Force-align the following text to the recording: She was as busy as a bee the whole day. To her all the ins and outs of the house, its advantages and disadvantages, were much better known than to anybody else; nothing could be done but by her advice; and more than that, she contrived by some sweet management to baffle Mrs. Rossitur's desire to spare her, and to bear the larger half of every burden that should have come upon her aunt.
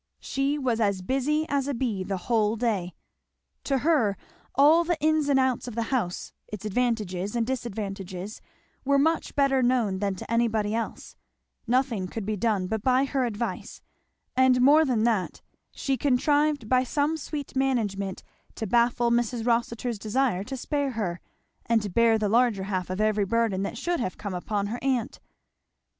She 0.19 0.57
was 0.57 0.79
as 0.79 1.03
busy 1.03 1.45
as 1.47 1.67
a 1.67 1.75
bee 1.75 2.03
the 2.03 2.17
whole 2.25 2.55
day. 2.55 2.95
To 3.65 3.77
her 3.85 4.17
all 4.55 4.83
the 4.83 4.99
ins 4.99 5.29
and 5.29 5.39
outs 5.39 5.67
of 5.67 5.75
the 5.75 5.91
house, 5.93 6.33
its 6.47 6.65
advantages 6.65 7.35
and 7.35 7.45
disadvantages, 7.45 8.41
were 8.83 8.97
much 8.97 9.35
better 9.35 9.61
known 9.61 9.99
than 9.99 10.15
to 10.15 10.31
anybody 10.31 10.73
else; 10.73 11.15
nothing 11.67 12.07
could 12.07 12.25
be 12.25 12.35
done 12.35 12.65
but 12.65 12.81
by 12.81 13.05
her 13.05 13.25
advice; 13.25 13.83
and 14.35 14.59
more 14.59 14.85
than 14.85 15.03
that, 15.03 15.43
she 15.71 15.97
contrived 15.97 16.67
by 16.67 16.83
some 16.83 17.15
sweet 17.15 17.55
management 17.55 18.23
to 18.55 18.65
baffle 18.65 19.11
Mrs. 19.11 19.45
Rossitur's 19.45 19.99
desire 19.99 20.43
to 20.45 20.57
spare 20.57 20.93
her, 20.93 21.21
and 21.67 21.79
to 21.83 21.91
bear 21.91 22.17
the 22.17 22.27
larger 22.27 22.63
half 22.63 22.89
of 22.89 22.99
every 22.99 23.25
burden 23.25 23.61
that 23.61 23.77
should 23.77 23.99
have 23.99 24.17
come 24.17 24.33
upon 24.33 24.65
her 24.65 24.79
aunt. 24.81 25.19